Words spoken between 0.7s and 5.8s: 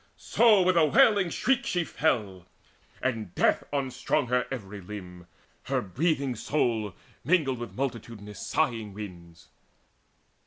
a wailing shriek she fell, and death Unstrung her every limb: her